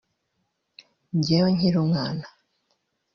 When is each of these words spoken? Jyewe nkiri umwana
Jyewe 1.25 1.49
nkiri 1.55 1.77
umwana 1.83 2.25